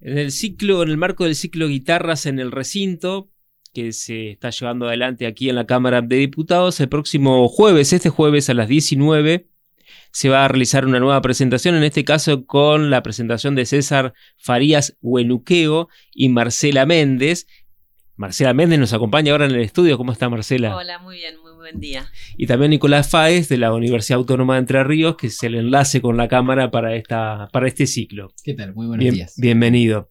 [0.00, 3.30] En el ciclo, en el marco del ciclo Guitarras en el recinto,
[3.74, 8.08] que se está llevando adelante aquí en la Cámara de Diputados, el próximo jueves, este
[8.08, 9.46] jueves a las 19,
[10.12, 14.14] se va a realizar una nueva presentación, en este caso con la presentación de César
[14.38, 17.46] Farías Huenuqueo y Marcela Méndez.
[18.16, 19.96] Marcela Méndez nos acompaña ahora en el estudio.
[19.96, 20.74] ¿Cómo está Marcela?
[20.76, 22.10] Hola, muy bien, buen día.
[22.38, 26.00] Y también Nicolás Fáez de la Universidad Autónoma de Entre Ríos, que es el enlace
[26.00, 28.32] con la Cámara para, esta, para este ciclo.
[28.42, 28.74] ¿Qué tal?
[28.74, 29.34] Muy buenos días.
[29.36, 30.10] Bienvenido.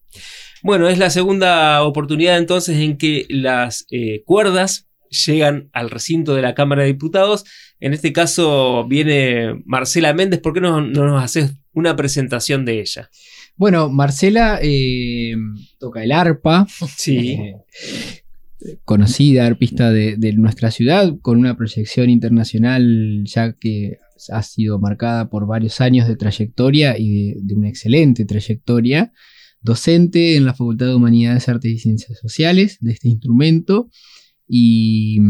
[0.62, 4.88] Bueno, es la segunda oportunidad entonces en que las eh, cuerdas
[5.26, 7.44] llegan al recinto de la Cámara de Diputados.
[7.80, 10.38] En este caso viene Marcela Méndez.
[10.40, 13.10] ¿Por qué no, nos haces una presentación de ella?
[13.56, 15.34] Bueno, Marcela eh,
[15.80, 16.68] toca el arpa.
[16.96, 17.40] Sí.
[18.84, 23.98] Conocida arpista de, nuestra ciudad, con una proyección internacional ya que
[24.30, 29.12] ha sido marcada por varios años de trayectoria y de, una excelente trayectoria.
[29.62, 33.88] Docente en la Facultad de Humanidades, Artes y Ciencias Sociales de este instrumento.
[34.46, 35.20] Y,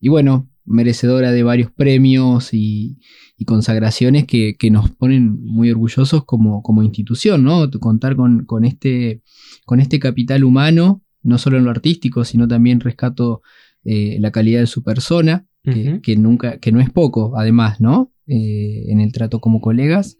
[0.00, 2.98] bueno, merecedora de varios premios y,
[3.44, 7.68] consagraciones que, nos ponen muy orgullosos como, como institución, ¿no?
[7.80, 9.22] Contar con, con, este,
[9.64, 13.42] con este capital humano no solo en lo artístico, sino también rescato
[13.84, 15.46] eh, la calidad de su persona,
[16.02, 18.12] que, nunca, que no es poco, además, ¿no?
[18.26, 20.18] Eh, en el trato como colegas.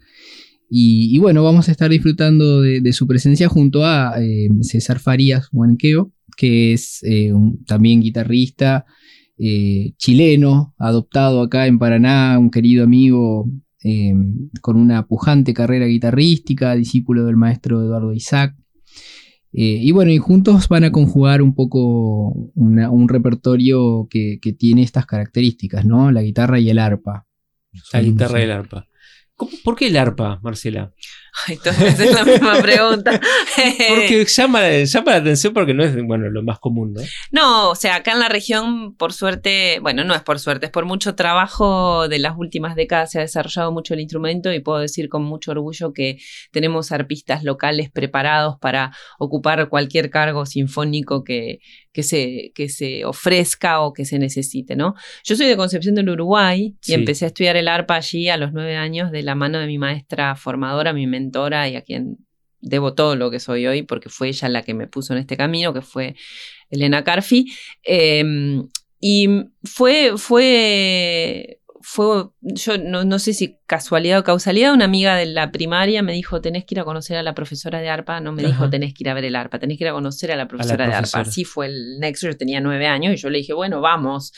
[0.74, 6.12] Y, bueno, vamos a estar disfrutando de, su presencia junto a eh, César Farías Huanqueo,
[6.36, 7.02] que es
[7.66, 8.86] también guitarrista
[9.98, 13.50] chileno, adoptado acá en Paraná, un querido amigo
[14.60, 18.54] con una pujante carrera guitarrística, discípulo del maestro Eduardo Isaac.
[19.54, 25.06] Eh, y bueno, y juntos van a conjugar un poco un repertorio que, tiene estas
[25.06, 26.10] características, ¿no?
[26.10, 27.26] La guitarra y el arpa.
[27.92, 28.86] La guitarra y el arpa.
[29.64, 30.92] ¿Por qué el arpa, Marcela?
[31.48, 33.18] entonces es la misma pregunta.
[33.88, 37.00] porque llama, llama, la atención porque no es bueno, lo más común, ¿no?
[37.30, 40.72] No, o sea, acá en la región, por suerte, bueno, no es por suerte, es
[40.72, 44.78] por mucho trabajo de las últimas décadas se ha desarrollado mucho el instrumento y puedo
[44.78, 46.18] decir con mucho orgullo que
[46.50, 51.60] tenemos arpistas locales preparados para ocupar cualquier cargo sinfónico que,
[51.92, 54.94] que se, que se ofrezca o que se necesite, ¿no?
[55.24, 58.52] Yo soy de Concepción del Uruguay y empecé a estudiar el arpa allí a los
[58.52, 62.18] nueve años de la mano de mi maestra formadora, mi mentora y a quien
[62.60, 65.36] debo todo lo que soy hoy porque fue ella la que me puso en este
[65.36, 66.14] camino, que fue
[66.70, 67.52] Elena Carfi.
[67.82, 68.68] Em,
[69.00, 69.28] y
[69.64, 76.02] fue, fue fue, yo no, sé si casualidad o causalidad, una amiga de la primaria
[76.02, 78.70] me dijo, tenés que ir a conocer a la profesora de arpa, no me dijo,
[78.70, 80.86] tenés que ir a ver el arpa, tenés que ir a conocer a la profesora,
[80.86, 81.20] de arpa.
[81.20, 84.32] Así fue el nexo, yo tenía nueve años y yo le dije, bueno, vamos.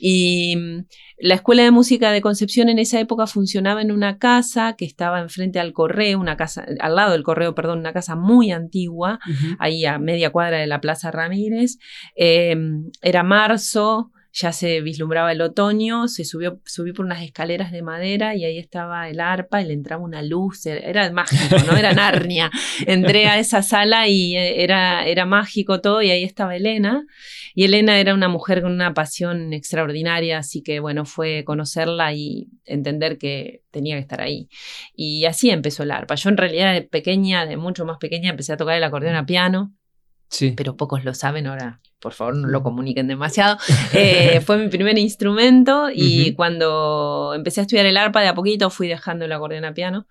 [0.00, 0.84] Y mm,
[1.18, 5.20] la escuela de música de Concepción en esa época funcionaba en una casa que estaba
[5.20, 9.18] enfrente al correo, una casa, al lado del correo, perdón, una casa muy antigua,
[9.58, 11.78] ahí a media cuadra de la Plaza Ramírez.
[12.14, 17.80] Em, era marzo, ya se vislumbraba el otoño, se subió, subí por unas escaleras de
[17.80, 21.74] madera y ahí estaba el arpa y le entraba una luz, era mágico, ¿no?
[21.74, 22.50] Era Narnia.
[22.86, 27.06] Entré a esa sala y eh, era, era mágico todo y ahí estaba Elena.
[27.54, 32.50] Y Elena era una mujer con una pasión extraordinaria, así que bueno, fue conocerla y
[32.66, 34.50] entender que tenía que estar ahí.
[34.94, 36.14] Y así empezó el arpa.
[36.14, 39.24] Yo en realidad de pequeña, de mucho más pequeña, empecé a tocar el acordeón a
[39.24, 39.74] piano.
[40.28, 40.52] Sí.
[40.54, 43.56] Pero pocos lo saben ahora por favor no lo comuniquen demasiado,
[43.92, 48.70] eh, fue mi primer instrumento y cuando empecé a estudiar el arpa de a poquito
[48.70, 50.06] fui dejando el acordeón a piano.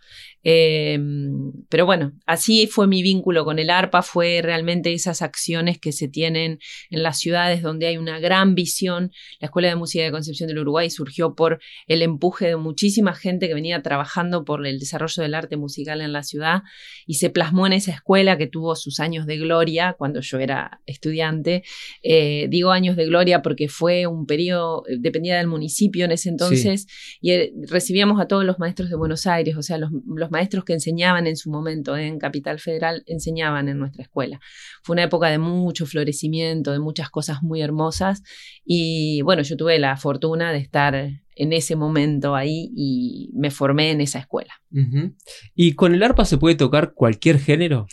[0.47, 5.91] Em, pero bueno, así fue mi vínculo con el arpa, fue realmente esas acciones que
[5.91, 6.59] se tienen
[6.91, 9.11] en las ciudades donde hay una gran visión.
[9.39, 13.47] La Escuela de Música de Concepción del Uruguay surgió por el empuje de muchísima gente
[13.47, 16.61] que venía trabajando por el desarrollo del arte musical en la ciudad
[17.07, 20.79] y se plasmó en esa escuela que tuvo sus años de gloria cuando yo era
[20.85, 21.63] estudiante
[22.01, 26.29] eh, digo años de gloria porque fue un periodo, eh, dependía del municipio en ese
[26.29, 26.87] entonces,
[27.21, 29.91] y eh, recibíamos a todos los maestros de Buenos Aires, o sea, los,
[30.29, 34.39] maestros que enseñaban en su momento en Capital Federal, enseñaban en nuestra escuela.
[34.83, 38.23] Fue una época de mucho florecimiento, de muchas cosas muy hermosas,
[38.65, 40.95] y bueno, yo tuve la fortuna de estar
[41.35, 44.53] en ese momento ahí y me formé en esa escuela.
[45.53, 47.87] ¿Y con el arpa se puede tocar cualquier género?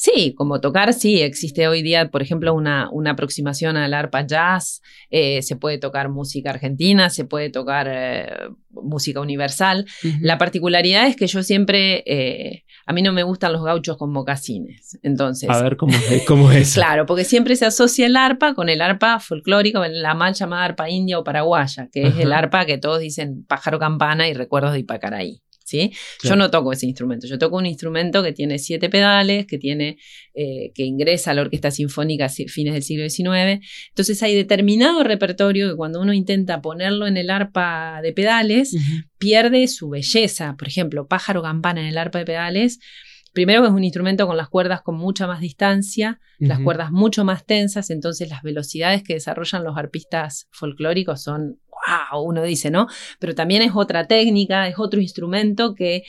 [0.00, 4.80] Sí, como tocar, sí, existe hoy día, por ejemplo, una, una aproximación al arpa jazz,
[5.10, 8.28] eh, se puede tocar música argentina, se puede tocar eh,
[8.70, 9.86] música universal.
[10.20, 14.12] La particularidad es que yo siempre, eh, a mí no me gustan los gauchos con
[14.12, 15.50] mocasines, entonces...
[15.50, 18.80] A ver cómo es, cómo es Claro, porque siempre se asocia el arpa con el
[18.82, 23.00] arpa folclórico, la mal llamada arpa india o paraguaya, que es el arpa que todos
[23.00, 25.42] dicen pájaro campana y recuerdos de Ipacaraí.
[25.68, 25.92] ¿Sí?
[26.22, 29.98] Yo no toco ese instrumento, yo toco un instrumento que tiene siete pedales, que, tiene,
[30.34, 33.64] eh, que ingresa a la Orquesta Sinfónica a fines del siglo XIX.
[33.88, 38.74] Entonces hay determinado repertorio que cuando uno intenta ponerlo en el arpa de pedales,
[39.18, 40.56] pierde su belleza.
[40.58, 42.78] Por ejemplo, pájaro campana en el arpa de pedales.
[43.38, 47.24] Primero que es un instrumento con las cuerdas con mucha más distancia, las cuerdas mucho
[47.24, 52.88] más tensas, entonces las velocidades que desarrollan los arpistas folclóricos son, wow, uno dice, ¿no?
[53.20, 56.02] Pero también es otra técnica, es otro instrumento que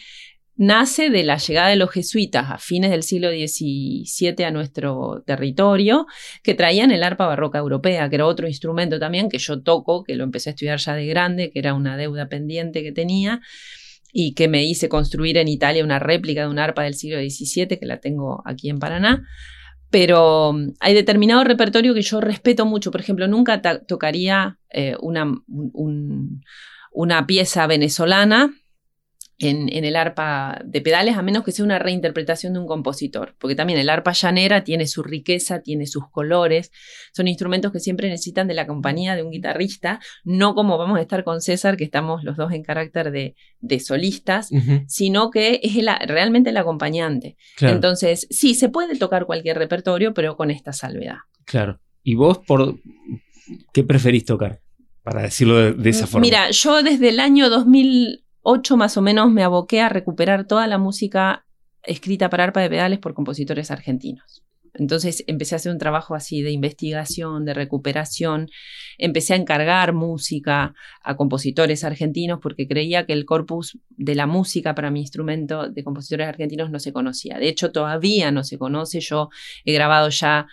[0.56, 6.08] nace de la llegada de los jesuitas a fines del siglo XVII a nuestro territorio,
[6.42, 10.16] que traían el arpa barroca europea, que era otro instrumento también que yo toco, que
[10.16, 13.40] lo empecé a estudiar ya de grande, que era una deuda pendiente que tenía
[14.12, 17.78] y que me hice construir en Italia una réplica de un arpa del siglo XVII,
[17.80, 19.28] que la tengo aquí en Paraná.
[19.90, 22.92] Pero mm, hay determinado repertorio que yo respeto mucho.
[22.92, 26.44] Por ejemplo, nunca tocaría eh, una, un- un-
[26.92, 28.52] una pieza venezolana
[29.42, 33.36] en, en el arpa de pedales, a menos que sea una reinterpretación de un compositor,
[33.40, 36.72] porque también el arpa llanera tiene su riqueza, tiene sus colores,
[37.14, 41.02] son instrumentos que siempre necesitan de la compañía de un guitarrista, no como vamos a
[41.02, 44.50] estar con César, que estamos los dos en carácter de, de solistas,
[44.88, 47.38] sino que es el- realmente el acompañante.
[47.56, 51.18] Claro, Entonces, sí, se puede tocar cualquier repertorio, pero con esta salvedad.
[51.46, 51.80] claro.
[52.02, 52.80] ¿Y vos por
[53.74, 54.62] qué preferís tocar?
[55.04, 56.22] Para decirlo de, de esa forma.
[56.26, 57.50] Mira, yo desde el año
[58.50, 61.46] 2008 más o menos me aboqué a recuperar toda la música
[61.84, 64.44] escrita para arpa de pedales por compositores argentinos.
[64.74, 68.50] Entonces empecé a hacer un trabajo así de investigación, de recuperación.
[68.98, 70.74] Empecé a encargar música
[71.04, 75.84] a compositores argentinos porque creía que el corpus de la música para mi instrumento de
[75.84, 77.38] compositores argentinos no se conocía.
[77.38, 79.00] De hecho, todavía no se conoce.
[79.00, 79.30] Yo
[79.64, 80.48] he grabado ya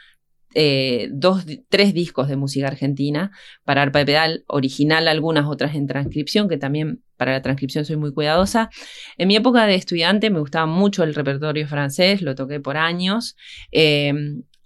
[0.59, 3.31] eh, dos, tres discos de música argentina
[3.63, 7.97] para arpa de pedal, original, algunas otras en transcripción, que también para la transcripción soy
[7.97, 8.71] muy cuidadosa.
[9.19, 13.37] En mi época de estudiante me gustaba mucho el repertorio francés, lo toqué por años.
[13.71, 14.15] Eh,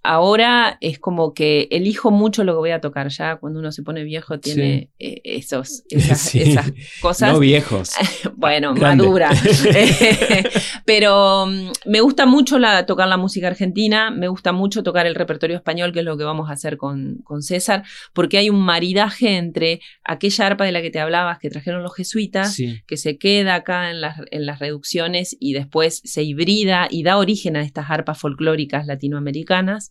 [0.03, 3.09] ahora es como que elijo mucho lo que voy a tocar.
[3.09, 6.41] Ya cuando uno se pone viejo tiene eh, esos, esas, Sí.
[6.41, 6.71] esas
[7.01, 7.33] cosas.
[7.33, 7.91] No viejos.
[8.35, 9.03] bueno, Grande.
[9.03, 9.29] madura.
[10.85, 15.15] Pero mm, me gusta mucho la, tocar la música argentina, me gusta mucho tocar el
[15.15, 17.83] repertorio español, que es lo que vamos a hacer con, con César,
[18.13, 21.95] porque hay un maridaje entre aquella arpa de la que te hablabas que trajeron los
[21.95, 22.81] jesuitas, Sí.
[22.87, 27.17] que se queda acá en las, en las reducciones y después se hibrida y da
[27.17, 29.90] origen a estas arpas folclóricas latinoamericanas,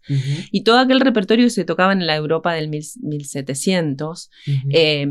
[0.50, 4.68] Y todo aquel repertorio que se tocaba en la Europa del mil- 1700 ujú.
[4.72, 5.06] eh,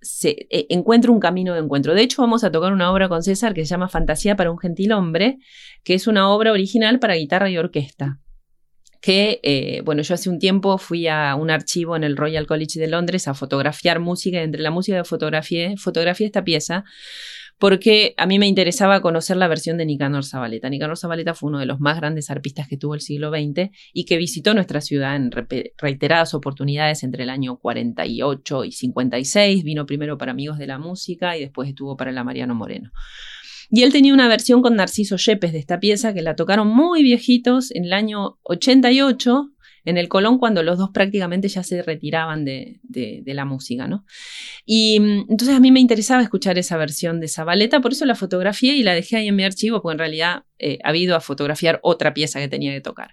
[0.00, 1.94] se, eh, encuentra un camino de encuentro.
[1.94, 4.58] De hecho, vamos a tocar una obra con César que se llama Fantasía para un
[4.58, 5.38] gentil hombre,
[5.82, 8.20] que es una obra original para guitarra y orquesta.
[9.00, 12.80] Que, eh, bueno, yo hace un tiempo fui a un archivo en el Royal College
[12.80, 16.84] de Londres a fotografiar música, y entre la música de fotografía, fotografié esta pieza,
[17.64, 20.68] porque a mí me interesaba conocer la versión de Nicanor Zabaleta.
[20.68, 24.04] Nicanor Zabaleta fue uno de los más grandes arpistas que tuvo el siglo XX y
[24.04, 25.30] que visitó nuestra ciudad en
[25.78, 29.64] reiteradas oportunidades entre el año 48 y 56.
[29.64, 32.90] Vino primero para Amigos de la Música y después estuvo para la Mariano Moreno.
[33.70, 37.02] Y él tenía una versión con Narciso Yepes de esta pieza que la tocaron muy
[37.02, 39.53] viejitos en el año 88
[39.84, 43.86] en el Colón cuando los dos prácticamente ya se retiraban de, de- de la música,
[43.86, 44.04] ¿no?
[44.64, 48.14] Y mm, entonces a mí me interesaba escuchar esa versión de Zabaleta, por eso la
[48.14, 51.20] fotografié y la dejé ahí en mi archivo, porque en realidad eh, ha habido a
[51.20, 53.12] fotografiar otra pieza que tenía que tocar.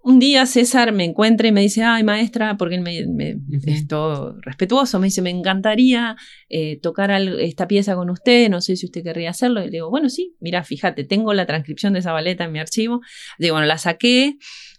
[0.00, 3.60] Un día César me encuentra y me dice, ay maestra, porque él me, me- Ujú.
[3.66, 6.16] es todo respetuoso, me dice, me encantaría
[6.48, 9.60] eh, tocar al- esta pieza con usted, no sé si usted querría hacerlo.
[9.60, 13.00] Y le digo, bueno, sí, mira, fíjate, tengo la transcripción de Zabaleta en mi archivo.
[13.38, 14.36] Digo, bueno, la saqué,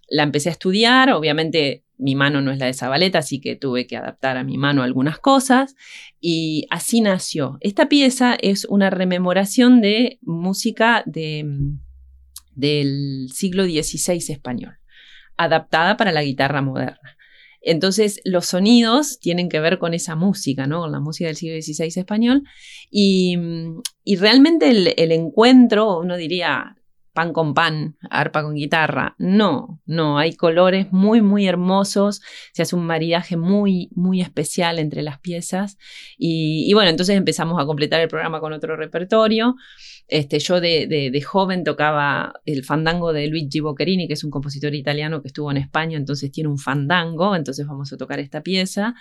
[0.10, 3.86] la empecé a estudiar, obviamente mi mano no es la de Zabaleta, así que tuve
[3.86, 5.76] que adaptar a mi mano algunas cosas
[6.20, 7.58] y así nació.
[7.60, 11.78] Esta pieza es una rememoración de música mm,
[12.56, 14.80] del siglo XVI español,
[15.36, 17.18] adaptada para la guitarra moderna.
[17.62, 20.80] Entonces, los sonidos tienen que ver con esa música, ¿no?
[20.80, 22.44] Con la música del siglo XVI español.
[22.90, 26.78] Y, mm, y realmente el, el encuentro, uno diría,
[27.20, 29.14] pan con pan, arpa con guitarra.
[29.18, 32.22] No, no, hay colores muy, muy hermosos,
[32.54, 35.78] se hace un maridaje muy, muy especial entre las piezas.
[36.18, 39.58] Y, bueno, entonces empezamos a completar el programa con otro repertorio.
[40.08, 44.32] Este, yo de, de- de joven tocaba el fandango de Luigi Boccherini, que es un
[44.32, 48.42] compositor italiano que estuvo en España, entonces tiene un fandango, entonces vamos a tocar esta
[48.44, 48.96] pieza.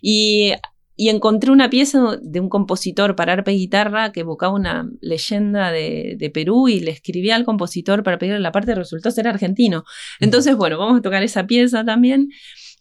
[0.00, 0.52] Y
[0.96, 5.72] y encontré una pieza de un compositor para arpa y guitarra que evocaba una leyenda
[5.72, 9.84] de, de Perú y le escribí al compositor para pedirle la parte, resultó ser argentino.
[10.20, 12.28] Entonces, bueno, vamos a tocar esa pieza también.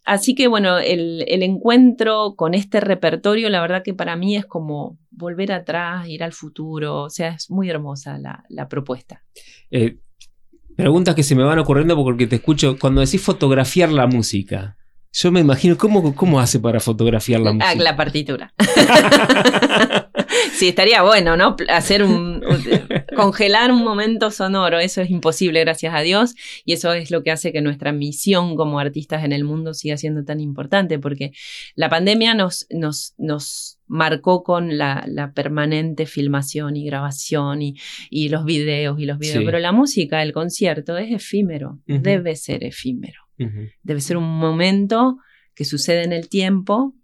[0.06, 4.46] Así que bueno, el, el, encuentro con este repertorio, la verdad que para mí es
[4.46, 9.24] como volver atrás, ir al futuro, o sea, es muy hermosa la, la propuesta.
[9.72, 10.00] Eh,
[10.76, 14.76] preguntas que se me van ocurriendo porque te escucho, cuando decís fotografiar la música,
[15.14, 17.76] yo me imagino, ¿cómo, cómo hace para fotografiar la Ah, música?
[17.84, 18.54] la partitura.
[20.54, 21.56] sí, estaría bueno, ¿no?
[21.70, 22.64] Hacer un, un-
[23.16, 27.32] congelar un momento sonoro, eso es imposible, gracias a Dios, y eso es lo que
[27.32, 31.32] hace que nuestra misión como artistas en el mundo siga siendo tan importante, porque
[31.76, 37.76] la pandemia nos, nos, nos marcó con la, la permanente filmación y grabación y,
[38.10, 39.46] y los videos y los videos, Sí.
[39.46, 45.18] pero la música, el concierto es efímero, debe ser efímero Debe ser un momento
[45.56, 46.96] que sucede en el tiempo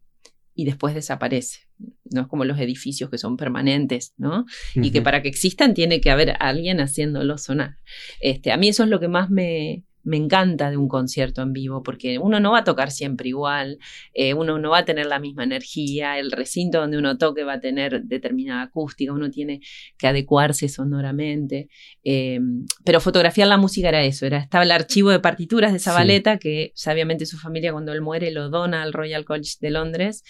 [0.53, 1.67] y después desaparece.
[2.12, 4.45] No es como los edificios que son permanentes, ¿no?
[4.75, 7.77] Y que para que existan tiene que haber alguien haciéndolo sonar.
[8.19, 11.54] Este, a mí eso es lo que más me, me encanta de un concierto en
[11.54, 13.78] vivo, porque uno no va a tocar siempre igual,
[14.13, 17.54] eh, uno no va a tener la misma energía, el recinto donde uno toque va
[17.54, 19.62] a tener determinada acústica, uno tiene
[19.98, 21.70] que adecuarse sonoramente.
[22.04, 22.39] eh,
[22.84, 25.86] pero fotografiar la música era eso, era, estaba el archivo de partituras de Sí.
[25.86, 30.24] Zabaleta, que sabiamente su familia cuando él muere lo dona al Royal College de Londres,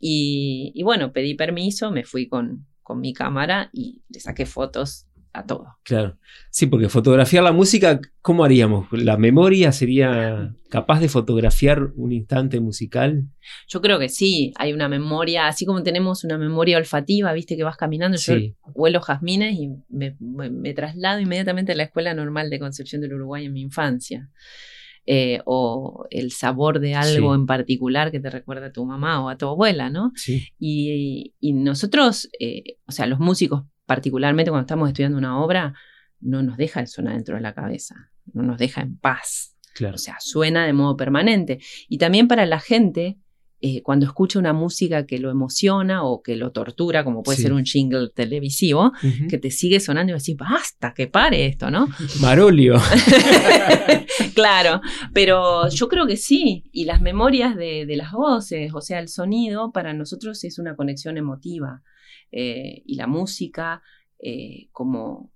[0.00, 5.05] y, y bueno, pedí permiso, me fui con, con mi cámara y le saqué fotos
[5.38, 5.66] a todo.
[5.82, 6.18] Claro.
[6.50, 8.86] Sí, porque fotografiar la música, ¿cómo haríamos?
[8.92, 13.24] ¿La memoria sería capaz de fotografiar un instante musical?
[13.68, 17.64] Yo creo que sí, hay una memoria, así como tenemos una memoria olfativa, viste que
[17.64, 18.54] vas caminando, yo Sí.
[18.74, 23.14] huelo jazmines y me, me- me traslado inmediatamente a la Escuela Normal de Concepción del
[23.14, 24.30] Uruguay en mi infancia.
[25.08, 27.40] Eh, o el sabor de algo Sí.
[27.40, 30.10] en particular que te recuerda a tu mamá o a tu abuela, ¿no?
[30.16, 30.48] Sí.
[30.58, 35.74] Y, y nosotros, eh, o sea, los músicos, particularmente cuando estamos estudiando una obra,
[36.20, 39.54] no nos deja el sonar dentro de la cabeza, no nos deja en paz.
[39.74, 39.94] Claro.
[39.94, 41.58] O sea, suena de modo permanente.
[41.88, 43.18] Y también para la gente,
[43.60, 47.42] eh, cuando escucha una música que lo emociona o que lo tortura, como puede Sí.
[47.42, 48.92] ser un jingle televisivo,
[49.28, 51.88] que te sigue sonando y decís, basta, que pare esto, ¿no?
[52.22, 52.76] Marolio.
[54.34, 54.80] claro,
[55.12, 56.64] pero yo creo que sí.
[56.72, 60.76] Y las memorias de, de las voces, o sea, el sonido, para nosotros es una
[60.76, 61.82] conexión emotiva.
[62.32, 63.82] Eh, y la música,
[64.18, 65.30] eh, como,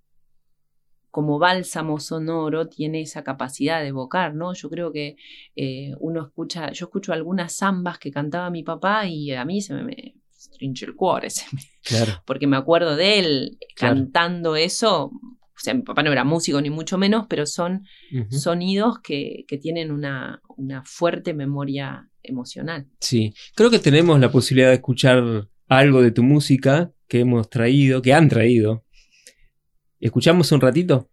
[1.11, 4.55] como bálsamo sonoro, tiene esa capacidad de evocar, ¿no?
[4.55, 5.17] Yo creo que
[5.57, 9.75] eh, uno escucha, yo escucho algunas zambas que cantaba mi papá y a mí se
[9.75, 12.23] me, me stringe el cuore, se me- Claro.
[12.27, 13.97] porque me acuerdo de él Claro.
[13.97, 15.07] cantando eso.
[15.07, 17.85] O sea, mi papá no era músico ni mucho menos, pero son
[18.31, 22.87] sonidos que, que tienen una, una fuerte memoria emocional.
[23.01, 23.35] Sí.
[23.55, 28.13] Creo que tenemos la posibilidad de escuchar algo de tu música que hemos traído, que
[28.13, 28.85] han traído.
[30.01, 31.10] ¿Escuchamos un ratito?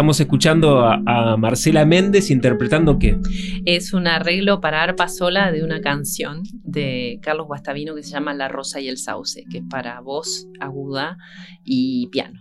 [0.00, 3.18] Estamos escuchando a, a Marcela Méndez interpretando qué?
[3.66, 8.32] Es un arreglo para arpa sola de una canción de Carlos Guastavino que se llama
[8.32, 11.18] La Rosa y el Sauce, que es para voz aguda
[11.66, 12.40] y piano.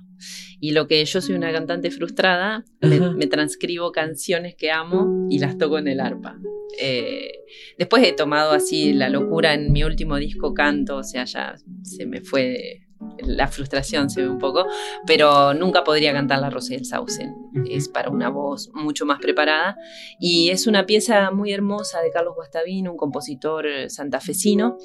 [0.62, 5.58] Y lo que yo soy una cantante frustrada, me transcribo canciones que amo y las
[5.58, 6.38] toco en el arpa.
[6.80, 7.30] Eh,
[7.78, 12.06] después he tomado así la locura en mi último disco canto, o sea, ya se
[12.06, 12.88] me fue
[13.24, 14.66] la frustración, se ve un poco,
[15.06, 17.30] pero nunca podría cantar La Rosa y el Sauce.
[17.70, 19.76] Es para una voz mucho más preparada.
[20.20, 24.78] Y es una pieza muy hermosa de Carlos Guastavino, un compositor eh, santafesino,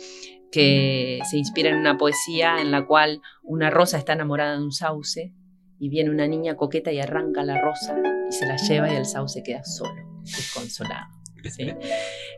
[0.51, 4.73] que se inspira en una poesía en la cual una rosa está enamorada de un
[4.73, 5.35] sauce
[5.81, 7.97] y viene una niña coqueta y arranca la rosa
[8.29, 11.07] y se la lleva y el sauce queda solo, desconsolado.
[11.51, 11.73] ¿sí?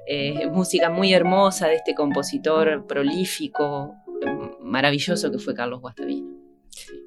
[0.08, 3.96] Eh, música muy hermosa de este compositor prolífico,
[4.66, 6.36] maravilloso que fue Carlos Guastavino.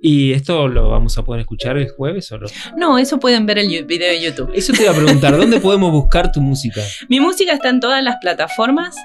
[0.02, 2.48] ¿Y esto lo vamos a poder escuchar el jueves o no?
[2.76, 4.52] No, eso pueden ver el video de YouTube.
[4.56, 6.82] Eso te iba a preguntar, ¿dónde podemos buscar tu música?
[7.08, 8.96] Mi música está en todas las plataformas.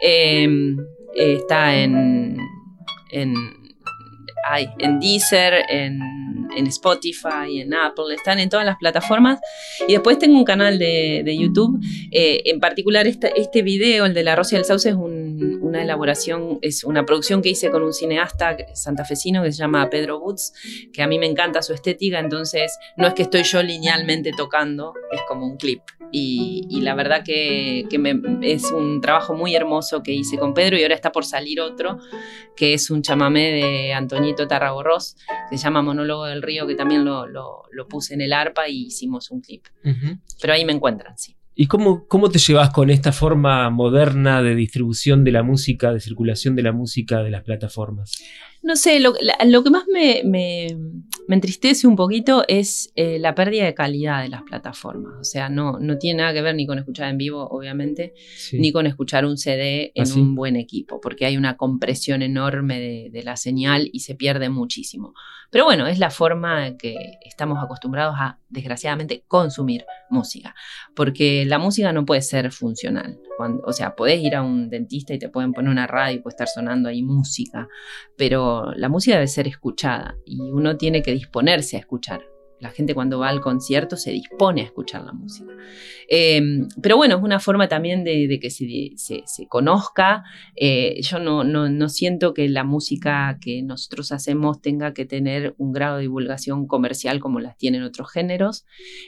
[0.00, 0.48] eh,
[1.16, 2.36] está en,
[3.10, 3.34] en,
[4.48, 5.98] ay, en Deezer, en
[6.56, 9.40] en Spotify, en Apple, están en todas las plataformas.
[9.86, 11.78] Y después tengo un canal de, de YouTube.
[12.10, 16.58] Eh, en particular, este, este video, el de la Rosa del Sauce, es una elaboración,
[16.62, 20.52] es una producción que hice con un cineasta santafesino que se llama Pedro Woods,
[20.92, 24.94] que a mí me encanta su estética, entonces no es que estoy yo linealmente tocando,
[25.12, 25.82] es como un clip.
[26.14, 27.86] Y, la verdad que,
[28.42, 31.98] es un trabajo muy hermoso que hice con Pedro y ahora está por salir otro,
[32.54, 35.16] que es un chamamé de Antoñito Tarragorros,
[35.48, 37.28] que se llama Monólogo del Río, que también lo,
[37.88, 39.64] puse en el arpa y hicimos un clip.
[40.40, 41.36] Pero ahí me encuentran, sí.
[41.54, 46.00] ¿Y cómo, cómo te llevas con esta forma moderna de distribución de la música, de
[46.00, 48.22] circulación de la música de las plataformas?
[48.62, 50.22] No sé, lo, que más me,
[51.28, 55.14] entristece un poquito es eh, la pérdida de calidad de las plataformas.
[55.20, 58.14] O sea, no, no tiene nada que ver ni con escuchar en vivo, obviamente,
[58.52, 62.78] ni con escuchar un CD en ¿Ah, un buen equipo, porque hay una compresión enorme
[62.78, 65.12] de, de, la señal y se pierde muchísimo.
[65.50, 70.54] Pero bueno, es la forma que estamos acostumbrados a, desgraciadamente, consumir música,
[70.94, 73.18] porque la música no puede ser funcional
[73.64, 76.34] o sea, podés ir a un dentista y te pueden poner una radio y puede
[76.34, 77.68] estar sonando ahí música,
[78.16, 82.22] pero la música debe ser escuchada y uno tiene que disponerse a escuchar.
[82.62, 85.50] La gente cuando va al concierto se dispone a escuchar la música.
[86.08, 90.22] Em, pero bueno, es una forma también de, que se, se, conozca.
[90.54, 95.72] Eh, yo no, no, siento que la música que nosotros hacemos tenga que tener un
[95.72, 98.64] grado de divulgación comercial como las tienen otros géneros.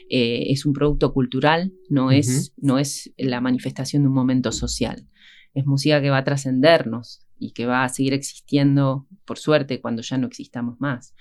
[0.09, 5.07] Eh, es un producto cultural, no, es, no es la manifestación de un momento social.
[5.53, 10.01] Es música que va a trascendernos y que va a seguir existiendo, por suerte, cuando
[10.01, 11.15] ya no existamos más.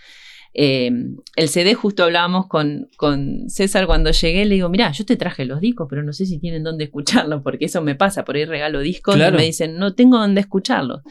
[0.56, 0.92] Eh,
[1.34, 5.44] el CD justo hablábamos con, con, César cuando llegué, le digo, mira, yo te traje
[5.44, 8.44] los discos, pero no sé si tienen dónde escucharlos, porque eso me pasa, por ahí
[8.44, 11.02] regalo discos y me dicen, no tengo dónde escucharlos.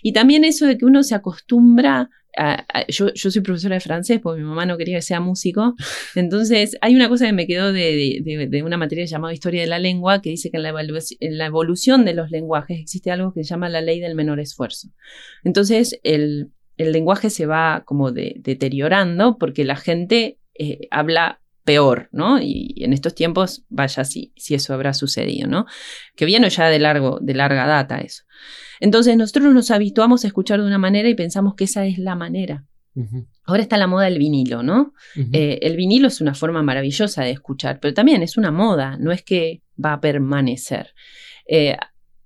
[0.00, 2.08] Y también eso de que uno se acostumbra
[2.88, 5.74] yo, yo, soy profesora de francés porque mi mamá no quería que sea músico.
[6.14, 9.78] Entonces, hay una cosa que me quedó de, de, una materia llamada Historia de la
[9.78, 13.44] Lengua que dice que en la, en la, evolución de los lenguajes existe algo que
[13.44, 14.88] se llama la ley del menor esfuerzo.
[15.44, 22.40] Entonces, el, el lenguaje se va como deteriorando porque la gente eh, habla peor, ¿no?
[22.40, 25.66] Y, en estos tiempos, vaya si, si eso habrá sucedido, ¿no?
[26.14, 28.24] Que viene ya de, largo, de larga data eso.
[28.80, 32.14] Entonces nosotros nos habituamos a escuchar de una manera y pensamos que esa es la
[32.14, 32.64] manera.
[33.44, 34.92] Ahora está la moda del vinilo, ¿no?
[35.32, 39.10] Eh, el vinilo es una forma maravillosa de escuchar, pero también es una moda, no
[39.10, 40.94] es que va a permanecer.
[41.48, 41.76] Eh,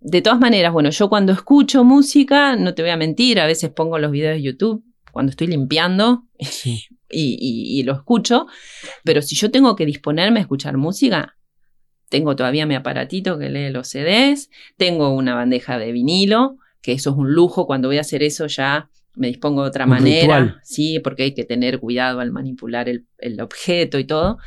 [0.01, 3.71] de todas maneras, bueno, yo cuando escucho música, no te voy a mentir, a veces
[3.71, 6.25] pongo los videos de YouTube cuando estoy limpiando
[7.11, 8.47] y, lo escucho,
[9.05, 11.37] pero si yo tengo que disponerme a escuchar música,
[12.09, 17.11] tengo todavía mi aparatito que lee los CDs, tengo una bandeja de vinilo, que eso
[17.11, 21.01] es un lujo, cuando voy a hacer eso ya me dispongo de otra manera, sí,
[21.01, 24.39] porque hay que tener cuidado al manipular el, objeto y todo.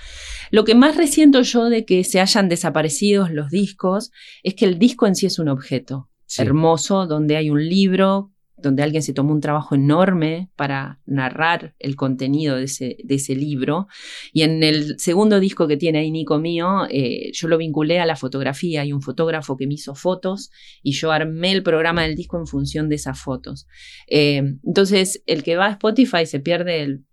[0.50, 4.12] Lo que más resiento yo de que se hayan desaparecido los discos
[4.44, 8.31] es que el disco en sí es un objeto hermoso, donde hay un libro
[8.62, 13.36] donde alguien se tomó un trabajo enorme para narrar el contenido de ese, de ese
[13.36, 13.88] libro.
[14.34, 18.06] Y en el segundo disco que tiene ahí Nico mío, eh, yo lo vinculé a
[18.06, 18.82] la fotografía.
[18.82, 20.52] Hay un fotógrafo que me hizo fotos
[20.84, 23.68] y yo armé el programa del disco en función de esas fotos.
[24.08, 27.06] Eh, entonces, el que va a Spotify se pierde el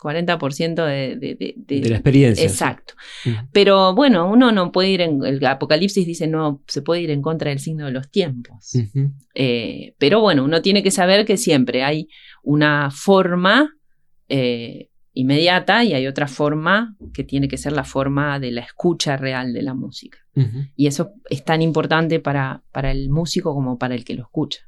[0.00, 2.44] 40% de, de, la experiencia.
[2.44, 2.94] Exacto.
[3.52, 5.24] Pero bueno, uno no puede ir en.
[5.24, 8.72] El Apocalipsis dice no se puede ir en contra del signo de los tiempos.
[9.34, 12.08] Eh, pero bueno, uno tiene que saber que siempre hay
[12.42, 13.74] una forma
[14.28, 19.16] eh, inmediata y hay otra forma que tiene que ser la forma de la escucha
[19.16, 20.18] real de la música.
[20.76, 24.60] Y eso es tan importante para, para el músico como para el que lo escucha.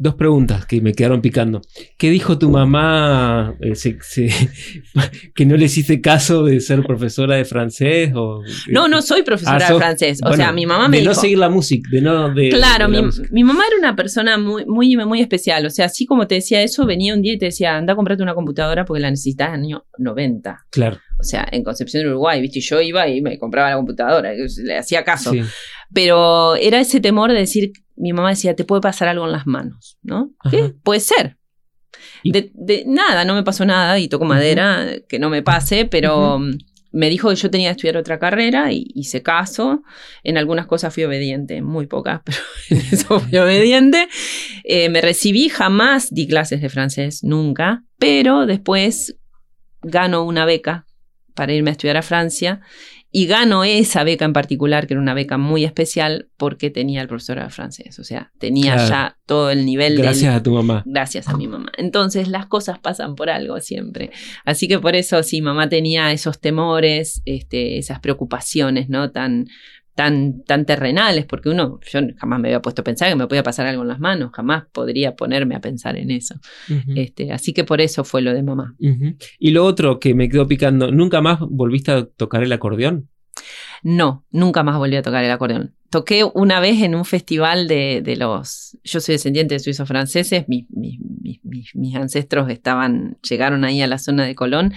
[0.00, 1.60] Dos preguntas que me quedaron picando.
[1.96, 3.72] ¿Qué dijo tu mamá eh,
[5.34, 8.12] que no le hiciste caso de ser profesora de francés?
[8.14, 10.20] O, no, no soy profesora ah, de francés.
[10.24, 12.32] O sea, mi mamá me de no seguir la música, de no...
[12.32, 15.66] De, claro, mi, mamá era una persona muy, muy, muy especial.
[15.66, 17.96] O sea, así como te decía eso, venía un día y te decía, anda a
[17.96, 20.66] comprarte una computadora porque la necesitas en el año 90.
[20.70, 20.98] Claro.
[21.18, 22.60] O sea, en Concepción de Uruguay, ¿viste?
[22.60, 25.32] yo iba y me compraba la computadora, le hacía caso.
[25.92, 29.46] Pero era ese temor de decir, mi mamá decía, te puede pasar algo en las
[29.46, 30.30] manos, ¿no?
[30.50, 30.74] ¿Qué?
[30.82, 31.36] Puede ser.
[32.24, 36.40] De, nada, no me pasó nada y toco madera, que no me pase, pero
[36.90, 39.82] me dijo que yo tenía que estudiar otra carrera y hice caso.
[40.22, 42.38] En algunas cosas fui obediente, muy pocas, pero
[42.70, 44.08] en eso fui obediente.
[44.64, 49.16] Eh, me recibí, jamás di clases de francés, nunca, pero después
[49.82, 50.86] gano una beca
[51.34, 52.60] para irme a estudiar a Francia
[53.10, 57.08] y gano esa beca en particular, que era una beca muy especial, porque tenía el
[57.08, 57.98] profesor de francés.
[57.98, 58.88] O sea, tenía Claro.
[58.88, 60.02] ya todo el nivel de.
[60.02, 60.82] Gracias a tu mamá.
[60.86, 61.72] Gracias a mi mamá.
[61.78, 64.10] Entonces las cosas pasan por algo siempre.
[64.44, 69.10] Así que por eso sí, mamá tenía esos temores, este, esas preocupaciones, ¿no?
[69.10, 69.46] Tan,
[69.98, 73.42] tan, tan terrenales, porque uno, yo jamás me había puesto a pensar que me podía
[73.42, 76.36] pasar algo en las manos, jamás podría ponerme a pensar en eso.
[76.94, 78.76] Este, así que por eso fue lo de mamá.
[79.40, 83.08] Y lo otro que me quedó picando, ¿nunca más volviste a tocar el acordeón?
[83.82, 85.74] No, nunca más volví a tocar el acordeón.
[85.90, 88.76] Toqué una vez en un festival de, los...
[88.84, 93.80] Yo soy descendiente de suizos franceses, mis, mis- mis- mis- mis ancestros estaban, llegaron ahí
[93.80, 94.74] a la zona de Colón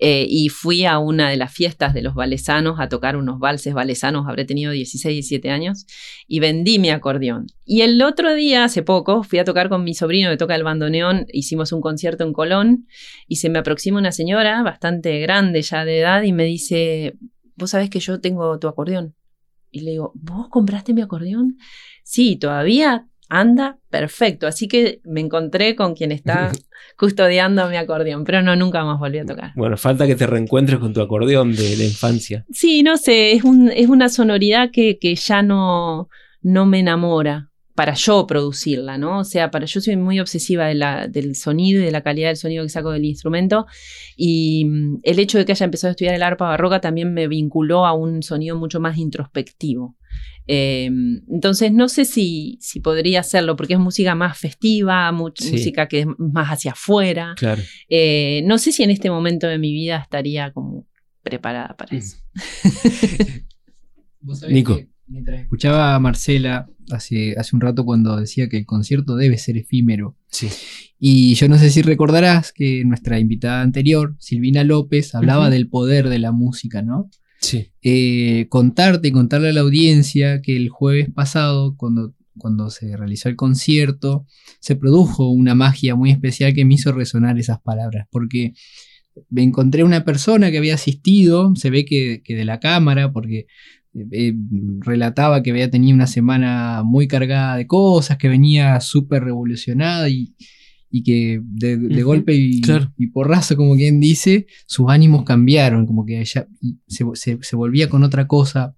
[0.00, 3.72] eh, y fui a una de las fiestas de los valesanos a tocar unos valses
[3.72, 5.86] valesanos, habré tenido 16, 17 años,
[6.26, 7.46] y vendí mi acordeón.
[7.64, 10.64] Y el otro día, hace poco, fui a tocar con mi sobrino que toca el
[10.64, 12.88] bandoneón, hicimos un concierto en Colón
[13.28, 17.14] y se me aproxima una señora bastante grande ya de edad y me dice,
[17.58, 19.14] vos sabés que yo tengo tu acordeón.
[19.70, 21.58] Y le digo, ¿vos compraste mi acordeón?
[22.02, 24.46] Sí, todavía anda perfecto.
[24.46, 26.50] Así que me encontré con quien está
[26.96, 29.52] custodiando mi acordeón, pero no, nunca más volví a tocar.
[29.56, 32.46] Bueno, falta que te reencuentres con tu acordeón de la infancia.
[32.50, 36.08] Sí, no sé, es, un- es una sonoridad que, que ya no,
[36.40, 37.47] no me enamora
[37.78, 39.20] para yo producirla, ¿no?
[39.20, 42.26] O sea, para yo soy muy obsesiva de la- del sonido y de la calidad
[42.30, 43.66] del sonido que saco del instrumento
[44.16, 47.28] y mm, el hecho de que haya empezado a estudiar el arpa barroca también me
[47.28, 49.94] vinculó a un sonido mucho más introspectivo.
[50.48, 50.86] Eh,
[51.30, 55.52] entonces no sé si, si podría hacerlo porque es música más festiva, Sí.
[55.52, 57.34] música que es más hacia afuera.
[57.36, 57.62] Claro.
[57.88, 60.84] Eh, no sé si en este momento de mi vida estaría como
[61.22, 61.98] preparada para Mm.
[61.98, 62.16] eso.
[64.20, 64.74] Vos sabés Nico.
[64.78, 69.38] que Mientras escuchaba a Marcela hace, hace un rato cuando decía que el concierto debe
[69.38, 70.16] ser efímero.
[70.28, 70.48] Sí.
[70.98, 76.08] Y yo no sé si recordarás que nuestra invitada anterior, Silvina López, hablaba del poder
[76.08, 77.08] de la música, ¿no?
[77.40, 77.70] Sí.
[77.82, 83.28] Eh, contarte y contarle a la audiencia que el jueves pasado, cuando, cuando se realizó
[83.28, 84.26] el concierto,
[84.60, 88.54] se produjo una magia muy especial que me hizo resonar esas palabras, porque
[89.30, 93.46] me encontré una persona que había asistido, se ve que, que de la cámara, porque
[93.94, 94.34] eh,
[94.80, 100.34] relataba que había tenido una semana muy cargada de cosas, que venía súper revolucionada y,
[100.90, 102.92] y que de, golpe y, claro.
[102.96, 106.46] y porrazo, como quien dice, sus ánimos cambiaron, como que ella
[106.86, 108.74] se, se- se volvía con otra cosa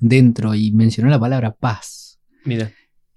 [0.00, 2.18] dentro y mencionó la palabra paz.
[2.44, 2.70] Mira.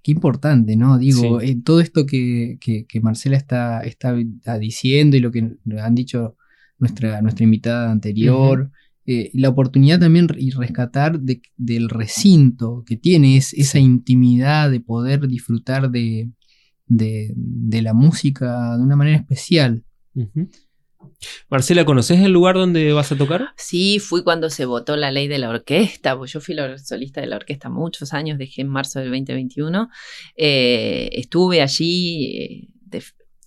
[0.04, 0.98] Qué importante, ¿no?
[0.98, 1.52] Digo, Sí.
[1.52, 5.48] eh, todo esto que, que- que Marcela está, está, está diciendo y lo que
[5.80, 6.36] han dicho
[6.80, 8.72] nuestra, nuestra invitada anterior,
[9.06, 14.80] eh, la oportunidad también y rescatar de- del recinto que tiene es, esa intimidad de
[14.80, 16.30] poder disfrutar de,
[16.88, 19.84] de, de la música de una manera especial.
[21.50, 23.50] Marcela, ¿conoces el lugar donde vas a tocar?
[23.58, 27.22] Sí, fui cuando se votó la ley de la orquesta, pues yo fui la solista
[27.22, 29.90] de la orquesta muchos años, dejé en marzo del 2021.
[30.36, 32.68] Eh, estuve allí eh,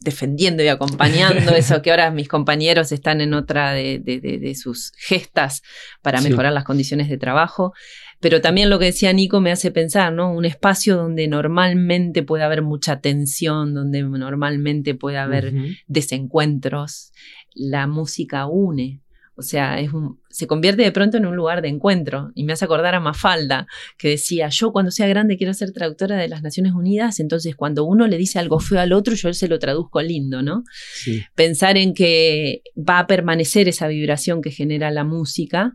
[0.04, 4.54] defendiendo y acompañando eso que ahora mis compañeros están en otra de, de- de- de
[4.54, 5.62] sus gestas
[6.02, 6.28] para Sí.
[6.28, 7.72] mejorar las condiciones de trabajo.
[8.20, 10.32] Pero también lo que decía Nico me hace pensar, ¿no?
[10.32, 15.52] Un espacio donde normalmente puede haber mucha tensión, donde normalmente puede haber
[15.86, 17.12] desencuentros,
[17.54, 19.00] la música une.
[19.36, 22.30] O sea, es un- se convierte de pronto en un lugar de encuentro.
[22.34, 23.66] Y me hace acordar a Mafalda,
[23.98, 27.84] que decía, yo cuando sea grande quiero ser traductora de las Naciones Unidas, entonces cuando
[27.84, 30.62] uno le dice algo feo al otro, yo se lo traduzco lindo, ¿no?
[30.94, 31.22] Sí.
[31.34, 35.72] Pensar en que va a permanecer esa vibración que genera la música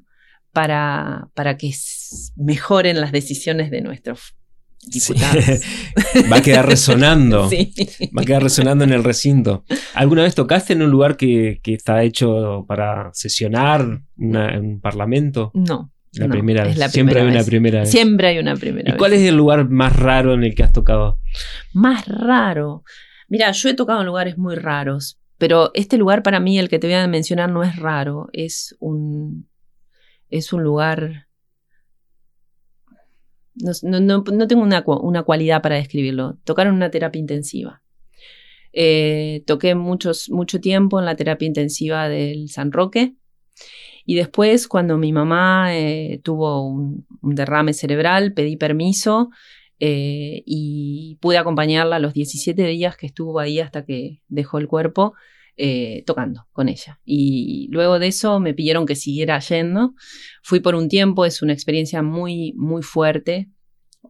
[0.52, 1.72] para, para que
[2.36, 4.36] mejoren las decisiones de nuestros
[4.80, 5.14] Sí.
[6.32, 7.50] Va a quedar resonando.
[7.50, 7.74] Sí.
[8.18, 9.66] Va a quedar resonando en el recinto.
[9.94, 14.80] ¿Alguna vez tocaste en un lugar que, que está hecho para sesionar una- en un
[14.82, 15.52] parlamento?
[15.54, 15.92] No.
[16.14, 16.78] La no, primera vez.
[16.78, 17.92] la Siempre hay una primera vez.
[17.92, 19.22] Siempre hay una primera ¿Y cuál vez.
[19.22, 21.20] es el lugar más raro en el que has tocado?
[21.74, 22.84] Más raro.
[23.28, 26.80] Mira, yo he tocado en lugares muy raros, pero este lugar para mí, el que
[26.80, 28.28] te voy a mencionar, no es raro.
[28.34, 29.48] Es un,
[30.30, 31.28] es un lugar...
[33.60, 36.38] No, no- no- tengo una, una cualidad para describirlo.
[36.44, 37.82] Tocar en una terapia intensiva.
[38.72, 43.16] Eh, toqué muchos, mucho tiempo en la terapia intensiva del San Roque.
[44.06, 49.30] Y después, cuando mi mamá eh, tuvo un, un derrame cerebral, pedí permiso
[49.80, 55.14] eh, y pude acompañarla los 17 días que estuvo ahí hasta que dejó el cuerpo
[55.62, 57.02] eh, tocando con ella.
[57.04, 59.94] Y luego de eso me pidieron que siguiera yendo.
[60.42, 63.50] Fui por un tiempo, es una experiencia muy, muy fuerte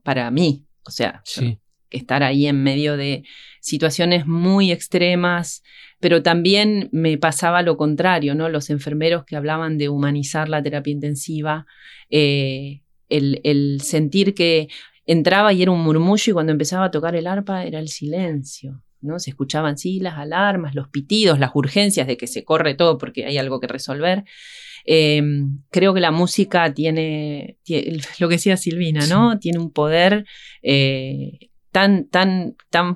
[0.03, 0.67] para mí.
[0.85, 1.57] O sea, Sí.
[1.89, 3.23] estar ahí en medio de
[3.61, 5.63] situaciones muy extremas,
[5.99, 8.47] pero también me pasaba lo contrario, ¿no?
[8.47, 11.65] Los enfermeros que hablaban de humanizar la terapia intensiva,
[12.11, 14.67] eh, el, sentir que
[15.07, 18.83] entraba y era un murmullo y cuando empezaba a tocar el arpa era el silencio.
[19.01, 19.19] ¿No?
[19.19, 23.25] Se escuchaban sí las alarmas, los pitidos, las urgencias de que se corre todo porque
[23.25, 24.23] hay algo que resolver.
[24.85, 27.57] Em, creo que la música tiene,
[28.19, 29.39] lo que decía Silvina, ¿no?
[29.39, 30.25] Tiene un poder
[30.61, 32.95] eh, tan, tan, tan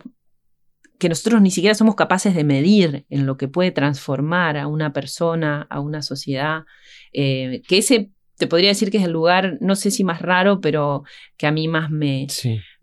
[0.97, 4.93] que nosotros ni siquiera somos capaces de medir en lo que puede transformar a una
[4.93, 6.63] persona, a una sociedad,
[7.11, 10.59] eh, que ese te podría decir que es el lugar, no sé si más raro,
[10.59, 11.03] pero
[11.37, 12.27] que a mí más me,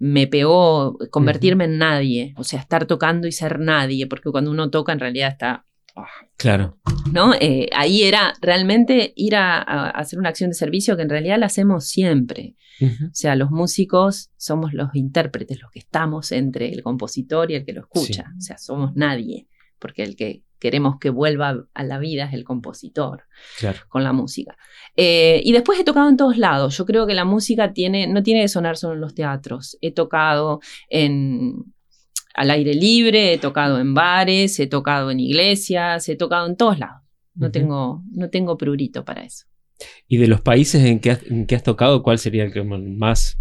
[0.00, 4.70] me pegó convertirme en nadie, o sea, estar tocando y ser nadie, porque cuando uno
[4.70, 5.66] toca en realidad está...
[5.94, 6.06] Ah,
[6.38, 6.78] claro.
[7.12, 7.34] ¿No?
[7.34, 9.60] Eh, ahí era realmente ir a,
[9.90, 12.56] hacer una acción de servicio que en realidad la hacemos siempre.
[12.82, 17.66] O sea, los músicos somos los intérpretes, los que estamos entre el compositor y el
[17.66, 18.32] que lo escucha.
[18.38, 22.44] O sea, somos nadie, porque el que queremos que vuelva a la vida es el
[22.44, 23.24] compositor
[23.88, 24.56] con la música.
[24.96, 26.76] Eh, y después he tocado en todos lados.
[26.76, 29.78] Yo creo que la música tiene, no tiene que sonar solo en los teatros.
[29.80, 31.64] He tocado en,
[32.34, 36.78] al aire libre, he tocado en bares, he tocado en iglesias, he tocado en todos
[36.78, 37.02] lados.
[37.34, 39.46] No, tengo, no tengo prurito para eso.
[40.06, 43.38] ¿Y de los países en que has, que has tocado, cuál sería el que más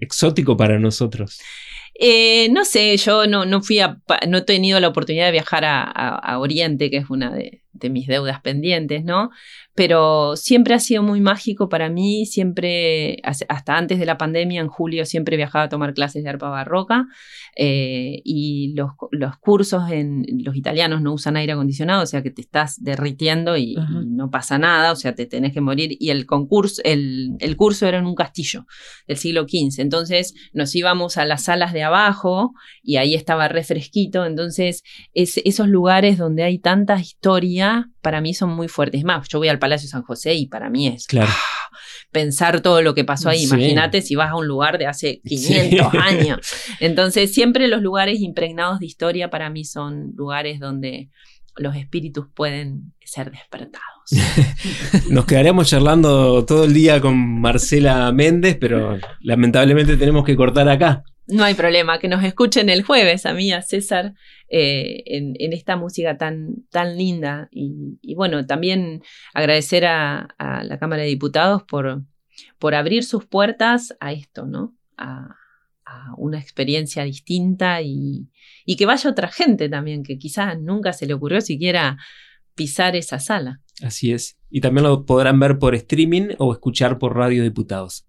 [0.00, 1.38] exótico para nosotros?
[2.00, 5.64] Eh, no sé, yo no, no fui a, no he tenido la oportunidad de viajar
[5.66, 9.30] a, Oriente, que es una de, de, mis deudas pendientes, ¿no?
[9.78, 14.66] pero siempre ha sido muy mágico para mí, siempre, hasta antes de la pandemia, en
[14.66, 17.06] julio, siempre viajaba a tomar clases de arpa barroca
[17.54, 22.32] eh, y los, los, cursos en los italianos no usan aire acondicionado, o sea que
[22.32, 25.96] te estás derritiendo y, no pasa nada, o sea, te tenés que morir.
[26.00, 28.66] Y el concurso, el, el, curso era en un castillo
[29.06, 34.26] del siglo XV, entonces nos íbamos a las salas de abajo y ahí estaba refresquito,
[34.26, 34.82] entonces
[35.14, 37.67] es, esos lugares donde hay tanta historia,
[38.02, 39.04] para mí son muy fuertes.
[39.04, 41.30] más, yo voy al Palacio San José y para mí es claro.
[42.10, 43.44] pensar todo lo que pasó ahí.
[43.44, 46.38] Imagínate si vas a un lugar de hace 500 años.
[46.80, 51.10] Entonces, siempre los lugares impregnados de historia para mí son lugares donde
[51.58, 53.86] los espíritus pueden ser despertados.
[55.10, 61.02] Nos quedaremos charlando todo el día con Marcela Méndez, pero lamentablemente tenemos que cortar acá.
[61.28, 64.14] No hay problema, que nos escuchen el jueves a mí, a César,
[64.48, 67.48] eh, en, esta música tan, tan linda.
[67.52, 69.02] Y, bueno, también
[69.34, 72.02] agradecer a, la Cámara de Diputados por,
[72.58, 74.74] por abrir sus puertas a esto, ¿no?
[74.96, 75.34] A,
[76.18, 78.28] una experiencia distinta y,
[78.66, 81.96] y, que vaya otra gente también, que quizás nunca se le ocurrió siquiera
[82.54, 83.62] pisar esa sala.
[83.82, 84.38] Así es.
[84.50, 88.07] Y también lo podrán ver por streaming o escuchar por Radio Diputados.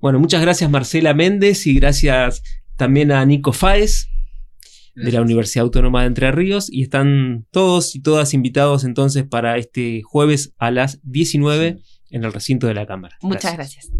[0.00, 2.42] Bueno, muchas gracias Marcela Méndez y gracias
[2.76, 4.08] también a Nico Faes
[4.94, 9.58] de la Universidad Autónoma de Entre Ríos y están todos y todas invitados entonces para
[9.58, 11.78] este jueves a las 19
[12.10, 13.16] en el recinto de la Cámara.
[13.20, 13.90] Muchas gracias.